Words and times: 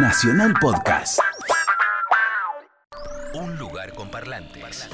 Nacional 0.00 0.54
Podcast. 0.60 1.18
Un 3.34 3.58
lugar 3.58 3.92
con 3.94 4.08
parlantes. 4.08 4.88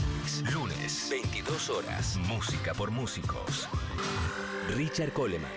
Lunes, 0.51 1.09
22 1.11 1.69
horas. 1.69 2.17
Música 2.17 2.73
por 2.73 2.91
músicos. 2.91 3.69
Richard 4.75 5.13
Coleman. 5.13 5.53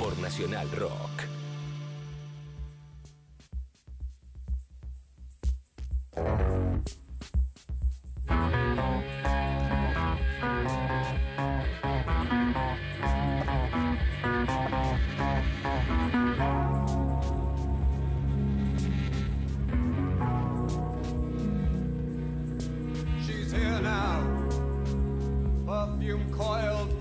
Por 0.00 0.18
Nacional 0.18 0.70
Rock. 0.72 1.29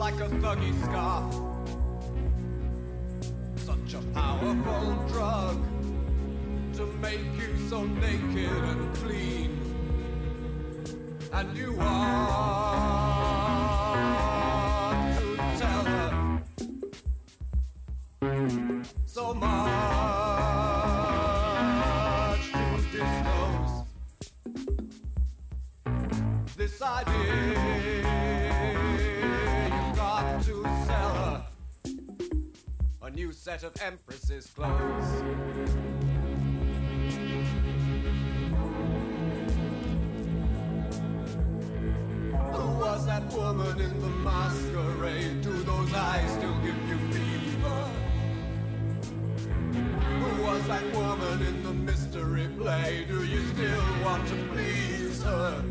Like 0.09 0.21
a 0.21 0.35
thuggy 0.35 0.73
scarf. 0.83 1.35
Such 3.57 3.93
a 3.93 4.01
powerful 4.13 5.07
drug 5.07 5.57
to 6.77 6.85
make 6.99 7.19
you 7.37 7.55
so 7.69 7.83
naked 7.85 8.63
and 8.71 8.95
clean. 8.95 9.51
And 11.31 11.55
you 11.55 11.75
are 11.79 13.38
set 33.49 33.63
of 33.63 33.81
Empress's 33.81 34.45
clothes. 34.55 35.11
Who 42.53 42.65
was 42.79 43.07
that 43.07 43.25
woman 43.33 43.81
in 43.81 44.01
the 44.01 44.09
masquerade? 44.27 45.41
Do 45.41 45.53
those 45.63 45.91
eyes 45.95 46.29
still 46.33 46.59
give 46.59 46.77
you 46.89 46.97
fever? 47.11 47.89
Who 50.19 50.43
was 50.43 50.67
that 50.67 50.85
woman 50.93 51.41
in 51.41 51.63
the 51.63 51.73
mystery 51.73 52.49
play? 52.55 53.05
Do 53.07 53.23
you 53.23 53.41
still 53.47 54.03
want 54.03 54.27
to 54.27 54.35
please 54.51 55.23
her? 55.23 55.63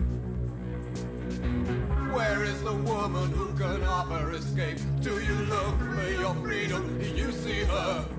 Is 2.59 2.65
the 2.65 2.75
woman 2.75 3.31
who 3.31 3.53
can 3.57 3.85
offer 3.85 4.33
escape? 4.33 4.79
Do 5.01 5.21
you 5.21 5.35
look 5.47 5.79
for 5.79 6.11
your 6.11 6.35
freedom? 6.35 6.99
Do 6.99 7.07
you 7.07 7.31
see 7.31 7.63
her? 7.63 8.18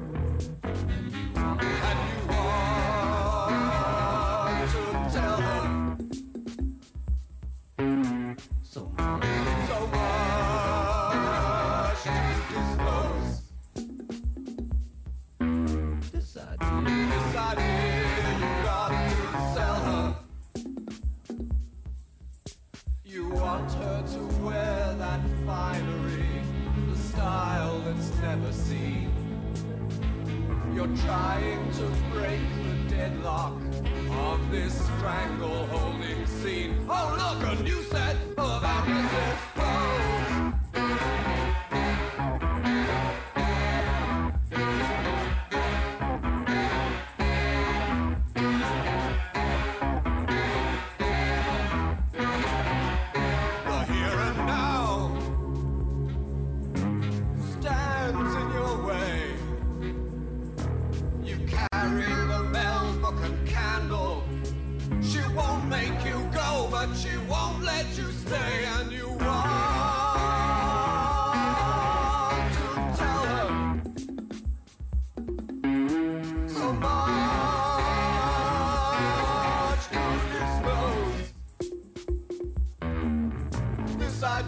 A 84.22 84.44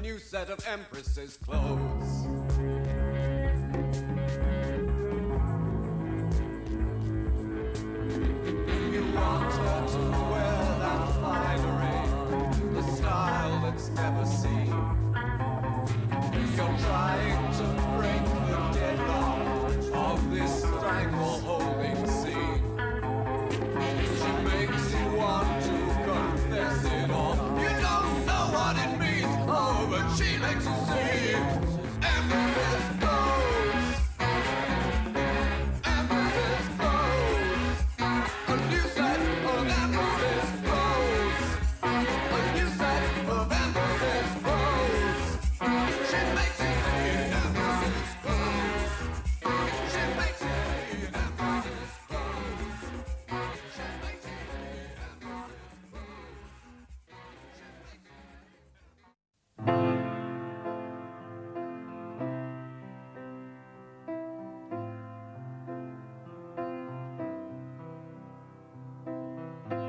new 0.00 0.18
set 0.18 0.50
of 0.50 0.58
Empress's 0.66 1.36
clothes. 1.36 1.91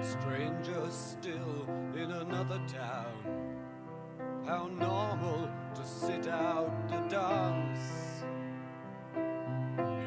Strangers 0.03 0.93
still 0.93 1.65
in 1.95 2.11
another 2.11 2.59
town. 2.67 3.55
How 4.45 4.67
normal 4.67 5.49
to 5.75 5.85
sit 5.85 6.27
out 6.27 6.89
the 6.89 6.97
dance. 7.07 8.23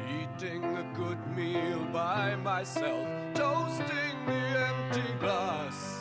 Eating 0.07 0.63
a 0.63 0.93
good 0.95 1.17
meal 1.35 1.83
by 1.91 2.35
myself, 2.35 3.07
toasting 3.33 4.25
the 4.27 4.67
empty 4.69 5.13
glass. 5.19 5.96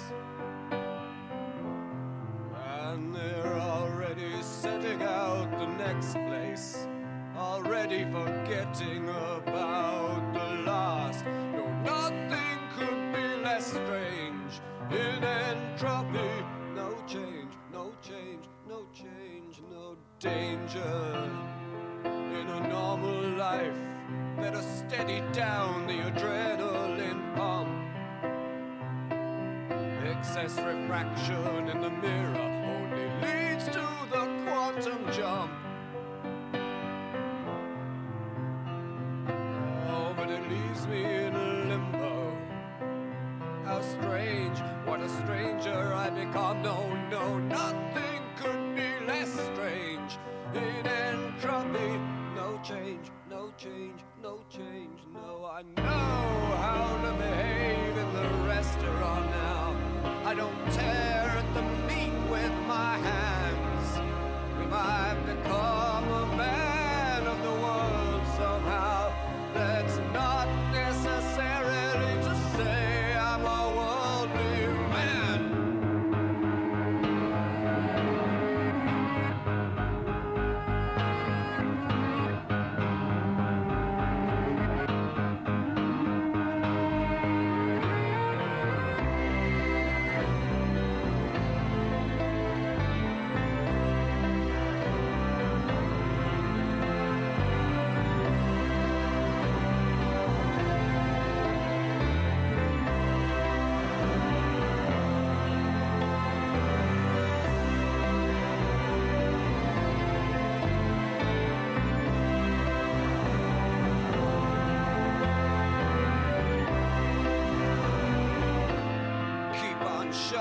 danger 20.18 21.30
in 22.04 22.48
a 22.48 22.68
normal 22.68 23.36
life. 23.36 23.74
Better 24.36 24.62
steady 24.62 25.22
down 25.32 25.86
the 25.86 25.94
adrenaline 25.94 27.34
pump. 27.34 27.68
Excess 30.06 30.56
refraction 30.58 31.68
in 31.68 31.80
the 31.80 31.90
mirror 31.90 32.55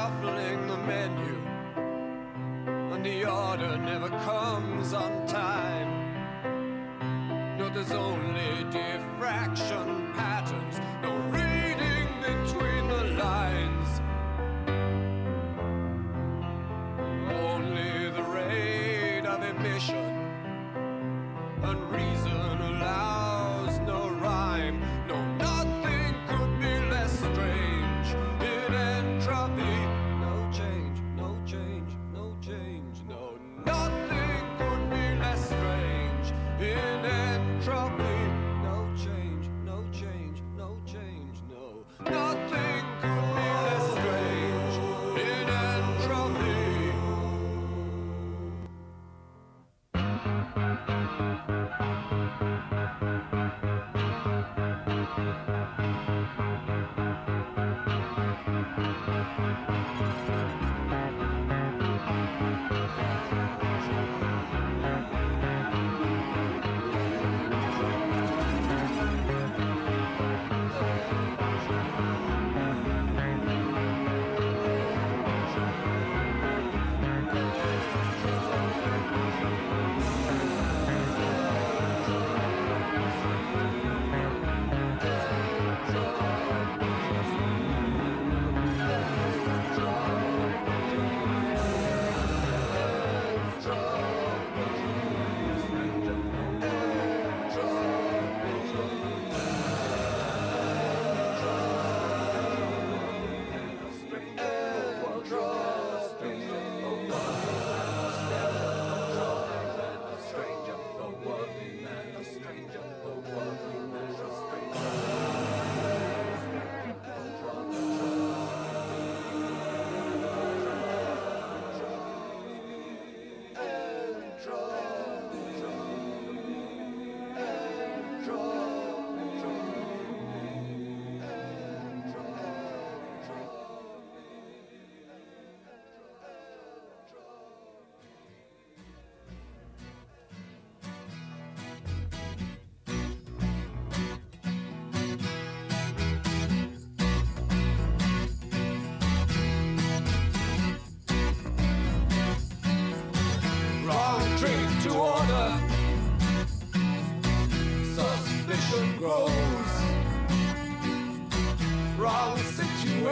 shuffling 0.05 0.67
the 0.67 0.77
men. 0.77 1.14
Thank 50.25 50.57
you. 52.71 52.74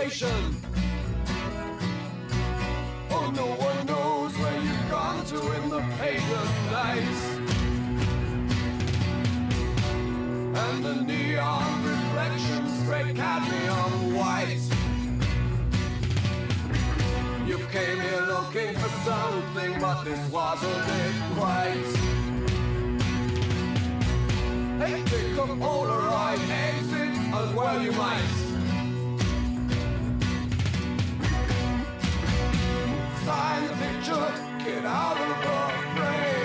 desperation. 0.04 0.56
Oh, 3.10 3.32
no 3.36 3.46
one 3.46 3.86
knows 3.86 4.38
where 4.38 4.62
you've 4.62 4.90
gone 4.90 5.26
to 5.26 5.38
in 5.54 5.70
the 5.70 5.80
paradise. 5.98 7.24
And 10.56 10.86
the 10.86 10.96
neon 11.04 11.84
reflections 11.84 12.84
spray 12.84 13.14
cadmium 13.14 14.16
white. 14.16 14.60
You 17.48 17.58
came 17.72 18.00
here 18.00 18.22
looking 18.22 18.76
for 18.76 18.90
something, 19.06 19.80
but 19.80 20.04
this 20.04 20.32
wasn't 20.32 20.88
it 21.02 21.16
quite. 21.36 21.92
Hey, 24.80 25.02
take 25.06 25.38
a 25.38 25.48
Polaroid 25.56 26.50
exit 26.50 27.34
as 27.34 27.54
well 27.54 27.82
you 27.82 27.92
might. 27.94 28.53
sign 33.26 33.68
the 33.68 33.74
picture, 33.76 34.34
get 34.66 34.86
out 34.86 35.18
of 35.18 35.28
the 35.30 36.02
frame. 36.02 36.43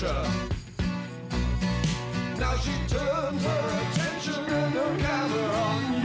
Now 0.00 0.06
she 2.58 2.70
turns 2.86 3.42
her 3.42 3.90
attention 3.90 4.44
and 4.46 4.74
her 4.74 4.96
camera 4.98 5.56
on 5.56 5.97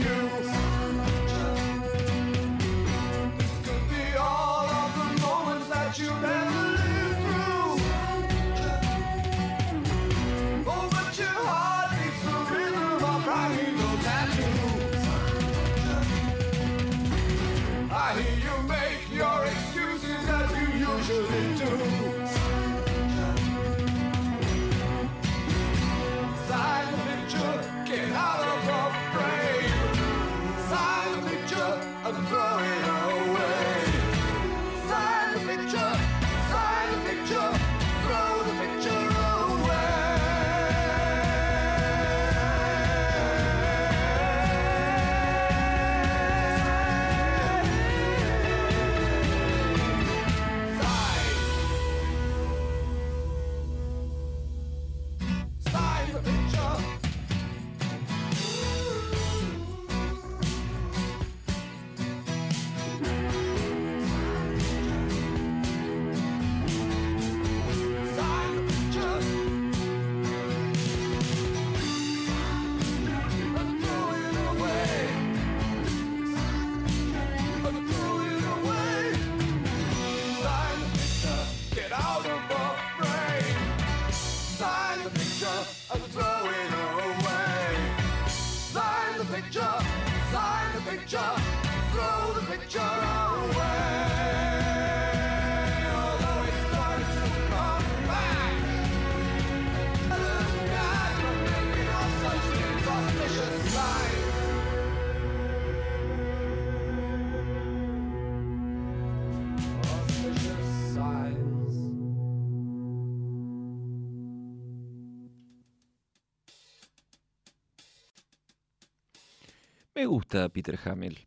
Me 119.96 120.06
gusta 120.06 120.48
Peter 120.48 120.76
Hamill. 120.86 121.24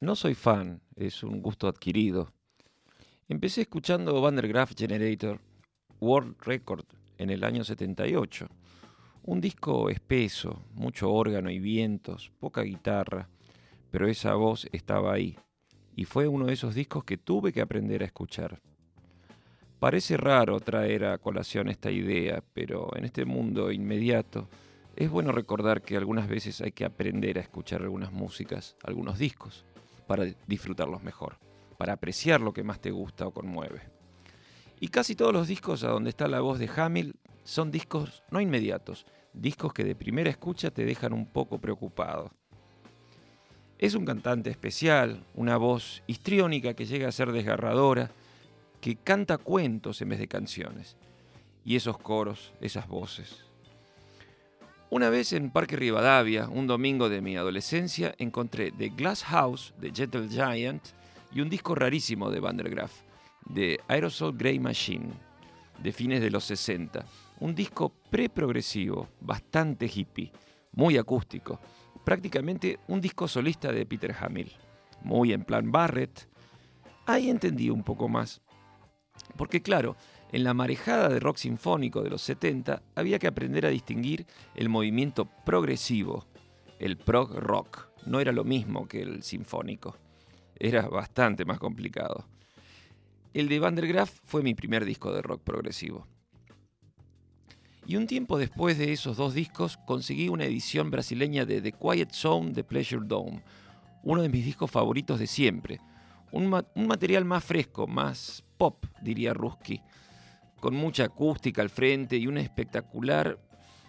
No 0.00 0.16
soy 0.16 0.34
fan, 0.34 0.82
es 0.96 1.22
un 1.22 1.40
gusto 1.40 1.68
adquirido. 1.68 2.32
Empecé 3.28 3.60
escuchando 3.60 4.20
Vandergraaf 4.20 4.72
Generator 4.76 5.40
World 6.00 6.34
Record 6.40 6.84
en 7.16 7.30
el 7.30 7.44
año 7.44 7.62
78. 7.62 8.48
Un 9.22 9.40
disco 9.40 9.88
espeso, 9.88 10.64
mucho 10.74 11.12
órgano 11.12 11.48
y 11.48 11.60
vientos, 11.60 12.32
poca 12.40 12.62
guitarra, 12.62 13.28
pero 13.92 14.08
esa 14.08 14.34
voz 14.34 14.66
estaba 14.72 15.12
ahí, 15.12 15.38
y 15.94 16.04
fue 16.04 16.26
uno 16.26 16.46
de 16.46 16.54
esos 16.54 16.74
discos 16.74 17.04
que 17.04 17.18
tuve 17.18 17.52
que 17.52 17.60
aprender 17.60 18.02
a 18.02 18.06
escuchar. 18.06 18.60
Parece 19.78 20.16
raro 20.16 20.58
traer 20.58 21.04
a 21.04 21.18
colación 21.18 21.68
esta 21.68 21.92
idea, 21.92 22.42
pero 22.52 22.90
en 22.96 23.04
este 23.04 23.24
mundo 23.24 23.70
inmediato 23.70 24.48
es 24.98 25.08
bueno 25.10 25.30
recordar 25.30 25.80
que 25.80 25.96
algunas 25.96 26.26
veces 26.26 26.60
hay 26.60 26.72
que 26.72 26.84
aprender 26.84 27.38
a 27.38 27.40
escuchar 27.40 27.82
algunas 27.82 28.10
músicas, 28.10 28.76
algunos 28.82 29.16
discos, 29.16 29.64
para 30.08 30.24
disfrutarlos 30.48 31.04
mejor, 31.04 31.38
para 31.76 31.92
apreciar 31.92 32.40
lo 32.40 32.52
que 32.52 32.64
más 32.64 32.80
te 32.80 32.90
gusta 32.90 33.24
o 33.24 33.30
conmueve. 33.30 33.80
Y 34.80 34.88
casi 34.88 35.14
todos 35.14 35.32
los 35.32 35.46
discos 35.46 35.84
a 35.84 35.90
donde 35.90 36.10
está 36.10 36.26
la 36.26 36.40
voz 36.40 36.58
de 36.58 36.68
Hamill 36.76 37.14
son 37.44 37.70
discos 37.70 38.24
no 38.32 38.40
inmediatos, 38.40 39.06
discos 39.32 39.72
que 39.72 39.84
de 39.84 39.94
primera 39.94 40.30
escucha 40.30 40.72
te 40.72 40.84
dejan 40.84 41.12
un 41.12 41.26
poco 41.26 41.60
preocupado. 41.60 42.32
Es 43.78 43.94
un 43.94 44.04
cantante 44.04 44.50
especial, 44.50 45.24
una 45.36 45.58
voz 45.58 46.02
histriónica 46.08 46.74
que 46.74 46.86
llega 46.86 47.06
a 47.06 47.12
ser 47.12 47.30
desgarradora, 47.30 48.10
que 48.80 48.96
canta 48.96 49.38
cuentos 49.38 50.02
en 50.02 50.08
vez 50.08 50.18
de 50.18 50.26
canciones. 50.26 50.96
Y 51.64 51.76
esos 51.76 51.98
coros, 51.98 52.52
esas 52.60 52.88
voces. 52.88 53.47
Una 54.90 55.10
vez 55.10 55.34
en 55.34 55.50
Parque 55.50 55.76
Rivadavia, 55.76 56.48
un 56.48 56.66
domingo 56.66 57.10
de 57.10 57.20
mi 57.20 57.36
adolescencia, 57.36 58.14
encontré 58.16 58.72
The 58.72 58.88
Glass 58.88 59.22
House 59.24 59.74
de 59.78 59.92
Gentle 59.94 60.28
Giant 60.30 60.82
y 61.30 61.42
un 61.42 61.50
disco 61.50 61.74
rarísimo 61.74 62.30
de 62.30 62.40
Vandergraaf, 62.40 62.92
de 63.44 63.80
Aerosol 63.86 64.34
Grey 64.38 64.58
Machine, 64.58 65.10
de 65.82 65.92
fines 65.92 66.22
de 66.22 66.30
los 66.30 66.44
60. 66.44 67.04
Un 67.40 67.54
disco 67.54 67.92
pre-progresivo, 68.08 69.10
bastante 69.20 69.90
hippie, 69.94 70.32
muy 70.72 70.96
acústico, 70.96 71.60
prácticamente 72.02 72.78
un 72.88 73.02
disco 73.02 73.28
solista 73.28 73.70
de 73.70 73.84
Peter 73.84 74.16
Hamill, 74.18 74.50
muy 75.02 75.34
en 75.34 75.44
plan 75.44 75.70
Barrett. 75.70 76.30
Ahí 77.04 77.28
entendí 77.28 77.68
un 77.68 77.82
poco 77.82 78.08
más. 78.08 78.40
Porque 79.36 79.60
claro, 79.60 79.96
en 80.32 80.44
la 80.44 80.54
marejada 80.54 81.08
de 81.08 81.20
rock 81.20 81.38
sinfónico 81.38 82.02
de 82.02 82.10
los 82.10 82.22
70 82.22 82.82
había 82.94 83.18
que 83.18 83.26
aprender 83.26 83.64
a 83.64 83.70
distinguir 83.70 84.26
el 84.54 84.68
movimiento 84.68 85.26
progresivo. 85.44 86.26
El 86.78 86.96
prog 86.96 87.34
rock 87.34 87.88
no 88.06 88.20
era 88.20 88.32
lo 88.32 88.44
mismo 88.44 88.86
que 88.86 89.02
el 89.02 89.22
sinfónico. 89.22 89.96
Era 90.58 90.88
bastante 90.88 91.44
más 91.44 91.58
complicado. 91.58 92.26
El 93.32 93.48
de 93.48 93.58
Vandergraaf 93.58 94.10
fue 94.24 94.42
mi 94.42 94.54
primer 94.54 94.84
disco 94.84 95.12
de 95.12 95.22
rock 95.22 95.42
progresivo. 95.42 96.06
Y 97.86 97.96
un 97.96 98.06
tiempo 98.06 98.36
después 98.36 98.76
de 98.76 98.92
esos 98.92 99.16
dos 99.16 99.32
discos 99.32 99.78
conseguí 99.86 100.28
una 100.28 100.44
edición 100.44 100.90
brasileña 100.90 101.46
de 101.46 101.62
The 101.62 101.72
Quiet 101.72 102.10
Zone 102.10 102.52
de 102.52 102.64
Pleasure 102.64 103.06
Dome, 103.06 103.42
uno 104.02 104.20
de 104.20 104.28
mis 104.28 104.44
discos 104.44 104.70
favoritos 104.70 105.18
de 105.18 105.26
siempre. 105.26 105.80
Un 106.30 106.48
material 106.74 107.24
más 107.24 107.42
fresco, 107.42 107.86
más 107.86 108.44
pop, 108.58 108.84
diría 109.00 109.32
Ruski, 109.32 109.80
con 110.60 110.74
mucha 110.74 111.04
acústica 111.04 111.62
al 111.62 111.70
frente 111.70 112.16
y 112.16 112.26
una 112.26 112.40
espectacular 112.40 113.38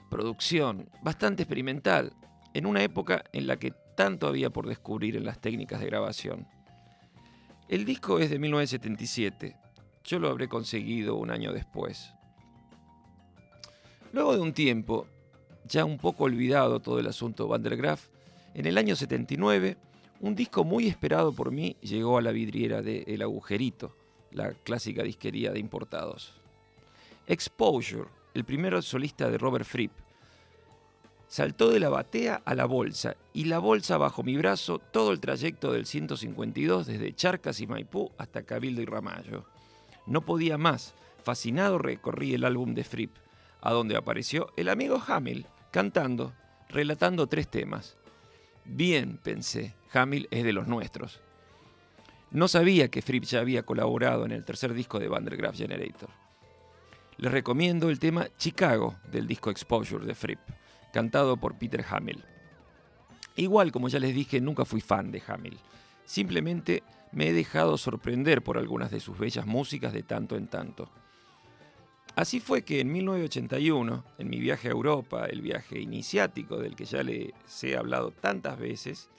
producción, 0.10 0.90
bastante 1.02 1.44
experimental, 1.44 2.14
en 2.54 2.66
una 2.66 2.84
época 2.84 3.24
en 3.32 3.48
la 3.48 3.58
que 3.58 3.74
tanto 3.96 4.28
había 4.28 4.50
por 4.50 4.68
descubrir 4.68 5.16
en 5.16 5.26
las 5.26 5.40
técnicas 5.40 5.80
de 5.80 5.86
grabación. 5.86 6.48
El 7.68 7.86
disco 7.86 8.20
es 8.20 8.30
de 8.30 8.40
1977, 8.40 9.56
yo 10.04 10.20
lo 10.20 10.30
habré 10.30 10.48
conseguido 10.48 11.16
un 11.16 11.30
año 11.30 11.54
después. 11.54 12.14
Luego 14.12 14.34
de 14.34 14.40
un 14.40 14.54
tiempo, 14.54 15.06
ya 15.66 15.86
un 15.86 15.98
poco 15.98 16.24
olvidado 16.24 16.80
todo 16.80 17.00
el 17.00 17.08
asunto 17.08 17.48
Vandergraaf, 17.48 18.08
en 18.56 18.66
el 18.66 18.78
año 18.78 18.96
79, 18.96 19.78
un 20.22 20.36
disco 20.36 20.64
muy 20.64 20.88
esperado 20.88 21.32
por 21.32 21.52
mí 21.52 21.78
llegó 21.82 22.18
a 22.18 22.22
la 22.22 22.32
vidriera 22.32 22.82
de 22.82 23.04
El 23.08 23.22
Agujerito, 23.22 23.96
la 24.32 24.54
clásica 24.54 25.04
disquería 25.04 25.52
de 25.52 25.60
importados. 25.60 26.39
Exposure, 27.30 28.10
el 28.34 28.44
primer 28.44 28.82
solista 28.82 29.30
de 29.30 29.38
Robert 29.38 29.64
Fripp, 29.64 29.92
saltó 31.28 31.70
de 31.70 31.80
la 31.80 31.90
batea 31.90 32.42
a 32.44 32.56
la 32.56 32.66
bolsa 32.66 33.18
y 33.34 33.46
la 33.46 33.60
bolsa 33.60 34.00
bajo 34.00 34.24
mi 34.24 34.36
brazo 34.36 34.80
todo 34.80 35.12
el 35.12 35.20
trayecto 35.20 35.72
del 35.72 35.86
152 35.86 36.88
desde 36.88 37.14
Charcas 37.14 37.62
y 37.62 37.68
Maipú 37.68 38.12
hasta 38.18 38.42
Cabildo 38.42 38.82
y 38.82 38.86
Ramallo. 38.86 39.46
No 40.08 40.22
podía 40.22 40.58
más, 40.58 40.96
fascinado 41.24 41.78
recorrí 41.78 42.34
el 42.34 42.46
álbum 42.46 42.74
de 42.74 42.84
Fripp, 42.84 43.16
a 43.62 43.74
donde 43.74 43.96
apareció 43.96 44.52
el 44.58 44.68
amigo 44.68 45.00
Hamill 45.06 45.46
cantando, 45.70 46.34
relatando 46.68 47.28
tres 47.28 47.48
temas. 47.48 47.96
Bien, 48.66 49.20
pensé, 49.22 49.76
Hamill 49.94 50.28
es 50.32 50.44
de 50.44 50.54
los 50.54 50.68
nuestros. 50.68 51.22
No 52.32 52.48
sabía 52.48 52.90
que 52.90 53.04
Fripp 53.04 53.26
ya 53.26 53.40
había 53.40 53.68
colaborado 53.68 54.26
en 54.26 54.32
el 54.32 54.46
tercer 54.46 54.74
disco 54.74 54.98
de 54.98 55.10
Vandergraaf 55.10 55.56
Generator. 55.56 56.10
Les 57.20 57.34
recomiendo 57.34 57.90
el 57.90 58.00
tema 58.00 58.30
Chicago 58.38 58.96
del 59.12 59.28
disco 59.28 59.50
Exposure 59.50 60.06
de 60.06 60.16
Fripp, 60.16 60.40
cantado 60.94 61.36
por 61.36 61.58
Peter 61.58 61.84
Hamill. 61.90 62.24
Igual, 63.36 63.74
como 63.74 63.90
ya 63.90 64.00
les 64.00 64.16
dije, 64.16 64.40
nunca 64.40 64.64
fui 64.64 64.80
fan 64.80 65.12
de 65.12 65.22
Hamill. 65.28 65.60
Simplemente 66.06 66.82
me 67.12 67.28
he 67.28 67.34
dejado 67.34 67.78
sorprender 67.78 68.42
por 68.42 68.58
algunas 68.58 68.90
de 68.90 69.02
sus 69.02 69.20
bellas 69.20 69.46
músicas 69.46 69.92
de 69.92 70.02
tanto 70.02 70.38
en 70.38 70.48
tanto. 70.48 70.90
Así 72.16 72.40
fue 72.40 72.62
que 72.62 72.80
en 72.80 72.90
1981, 72.90 74.06
en 74.18 74.30
mi 74.30 74.40
viaje 74.40 74.70
a 74.70 74.72
Europa, 74.72 75.26
el 75.26 75.42
viaje 75.42 75.78
iniciático 75.78 76.58
del 76.58 76.78
que 76.78 76.86
ya 76.86 77.04
les 77.04 77.34
he 77.62 77.76
hablado 77.76 78.12
tantas 78.12 78.58
veces, 78.58 79.10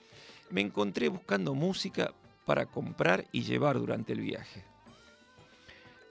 me 0.49 0.62
encontré 0.62 1.11
buscando 1.11 1.54
música 1.54 2.14
para 2.47 2.64
comprar 2.64 3.26
y 3.30 3.42
llevar 3.42 3.78
durante 3.78 4.14
el 4.14 4.23
viaje. 4.23 4.70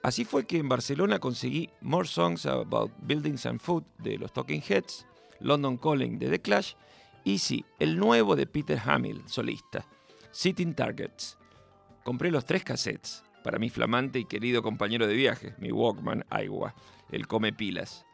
Así 0.02 0.24
fue 0.24 0.46
que 0.46 0.58
en 0.58 0.68
Barcelona 0.68 1.18
conseguí 1.18 1.68
More 1.82 2.08
Songs 2.08 2.46
About 2.46 2.92
Buildings 3.02 3.44
and 3.44 3.60
Food 3.60 3.84
de 3.98 4.16
los 4.16 4.32
Talking 4.32 4.62
Heads, 4.66 5.06
London 5.40 5.76
Calling 5.76 6.18
de 6.18 6.30
The 6.30 6.40
Clash 6.40 6.74
y 7.22 7.38
sí, 7.38 7.66
el 7.78 7.98
nuevo 7.98 8.34
de 8.34 8.46
Peter 8.46 8.80
Hamill, 8.82 9.22
solista, 9.26 9.86
Sitting 10.30 10.74
Targets. 10.74 11.36
Compré 12.02 12.30
los 12.30 12.46
tres 12.46 12.64
cassettes 12.64 13.22
para 13.44 13.58
mi 13.58 13.68
flamante 13.68 14.18
y 14.18 14.24
querido 14.24 14.62
compañero 14.62 15.06
de 15.06 15.14
viaje, 15.14 15.54
mi 15.58 15.70
Walkman 15.70 16.24
Aiwa, 16.30 16.74
el 17.10 17.26
come 17.26 17.52
pilas. 17.52 18.06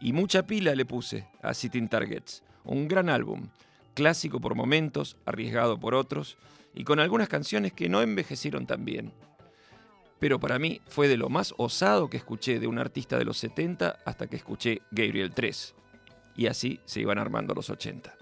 Y 0.00 0.12
mucha 0.12 0.46
pila 0.46 0.74
le 0.74 0.84
puse 0.84 1.28
a 1.42 1.54
Sitting 1.54 1.88
Targets, 1.88 2.42
un 2.64 2.88
gran 2.88 3.08
álbum, 3.08 3.48
clásico 3.94 4.40
por 4.40 4.56
momentos, 4.56 5.16
arriesgado 5.26 5.78
por 5.78 5.94
otros, 5.94 6.38
y 6.74 6.84
con 6.84 6.98
algunas 6.98 7.28
canciones 7.28 7.72
que 7.72 7.88
no 7.88 8.02
envejecieron 8.02 8.66
tan 8.66 8.84
bien. 8.84 9.12
Pero 10.18 10.40
para 10.40 10.58
mí 10.58 10.80
fue 10.86 11.08
de 11.08 11.16
lo 11.16 11.28
más 11.28 11.54
osado 11.58 12.10
que 12.10 12.16
escuché 12.16 12.58
de 12.58 12.66
un 12.66 12.78
artista 12.78 13.18
de 13.18 13.24
los 13.24 13.38
70 13.38 13.98
hasta 14.04 14.26
que 14.26 14.36
escuché 14.36 14.82
Gabriel 14.90 15.32
3. 15.32 15.74
Y 16.36 16.46
así 16.46 16.80
se 16.84 17.00
iban 17.00 17.18
armando 17.18 17.54
los 17.54 17.70
80. 17.70 18.16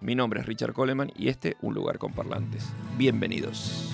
Mi 0.00 0.14
nombre 0.14 0.40
es 0.40 0.46
Richard 0.46 0.72
Coleman 0.72 1.12
y 1.16 1.28
este 1.28 1.56
Un 1.60 1.74
lugar 1.74 1.98
con 1.98 2.12
parlantes. 2.12 2.72
Bienvenidos. 2.96 3.92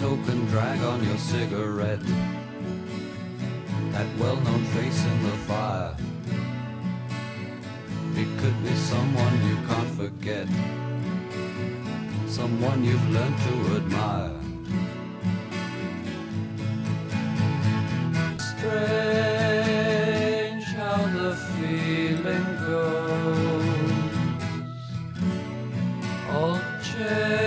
Token 0.00 0.40
drag 0.46 0.80
on 0.80 1.04
your 1.04 1.18
cigarette. 1.18 2.00
That 3.92 4.06
well 4.18 4.36
known 4.36 4.64
face 4.76 5.04
in 5.04 5.22
the 5.24 5.36
fire. 5.46 5.94
It 8.16 8.28
could 8.38 8.64
be 8.64 8.74
someone 8.76 9.34
you 9.48 9.56
can't 9.68 9.92
forget. 10.00 10.48
Someone 12.26 12.82
you've 12.82 13.10
learned 13.10 13.38
to 13.46 13.54
admire. 13.76 14.40
Strange 18.50 19.58
how 20.80 21.00
the 21.18 21.30
feeling 21.52 22.48
goes. 22.66 23.68
All 26.32 26.58
change 26.88 27.39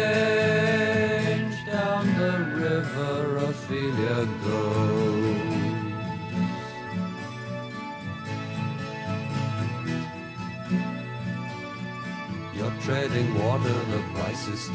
the 14.46 14.52
price. 14.52 14.70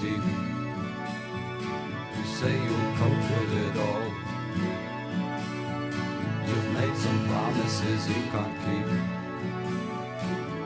You 2.16 2.24
say 2.24 2.52
you'll 2.52 2.92
cope 2.96 3.24
with 3.30 3.52
it 3.64 3.76
all. 3.76 4.06
You've 6.46 6.70
made 6.72 6.96
some 6.96 7.28
promises 7.28 8.08
you 8.08 8.22
can't 8.32 8.56
keep. 8.64 8.88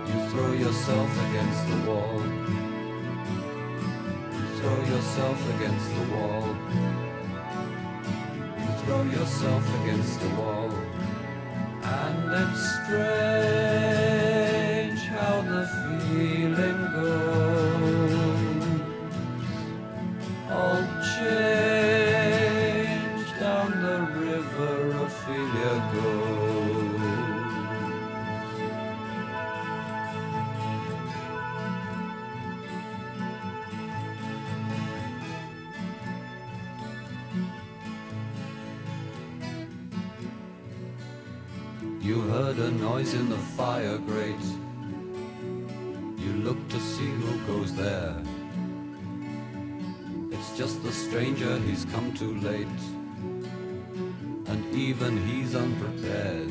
You 0.09 0.19
throw 0.31 0.53
yourself 0.53 1.11
against 1.29 1.63
the 1.69 1.77
wall. 1.91 2.23
You 4.33 4.45
throw 4.59 4.79
yourself 4.85 5.39
against 5.57 5.89
the 5.97 6.05
wall. 6.15 6.47
You 8.59 8.71
throw 8.85 9.03
yourself 9.03 9.65
against 9.83 10.21
the 10.21 10.29
wall. 10.41 10.71
And 11.83 12.33
it's 12.33 12.63
strange 12.85 13.22
It's 50.43 50.59
just 50.59 50.83
the 50.83 50.91
stranger, 50.91 51.57
he's 51.61 51.85
come 51.85 52.13
too 52.15 52.35
late. 52.41 52.67
And 54.49 54.75
even 54.75 55.25
he's 55.25 55.55
unprepared 55.55 56.51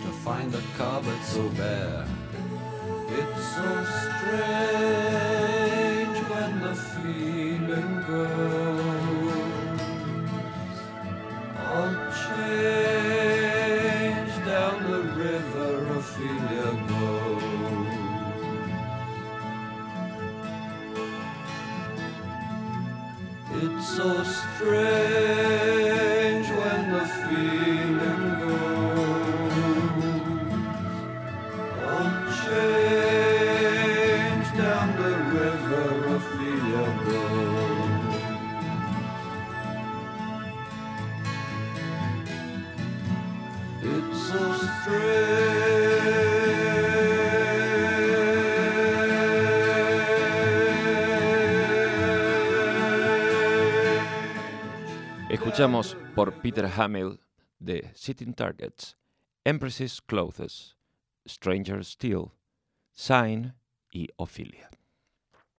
to 0.00 0.08
find 0.22 0.52
the 0.52 0.60
cupboard 0.76 1.22
so 1.24 1.48
bare. 1.48 2.06
It's 3.08 3.42
so 3.56 3.84
strange 4.04 4.68
when 6.28 6.60
the 6.60 6.74
feeling 6.74 8.04
goes. 8.06 8.67
Escuchamos 55.58 55.96
por 56.14 56.40
Peter 56.40 56.66
Hamill 56.66 57.18
de 57.58 57.90
Sitting 57.92 58.32
Targets, 58.32 58.96
Empress's 59.44 60.00
Clothes, 60.00 60.76
Stranger 61.26 61.84
Still, 61.84 62.30
Sign 62.94 63.54
y 63.92 64.06
Ophelia. 64.18 64.70